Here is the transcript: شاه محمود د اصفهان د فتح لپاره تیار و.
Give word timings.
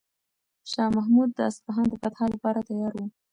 شاه 0.71 0.89
محمود 0.97 1.29
د 1.33 1.39
اصفهان 1.51 1.85
د 1.89 1.93
فتح 2.03 2.19
لپاره 2.33 2.59
تیار 2.69 2.93
و. 2.95 2.99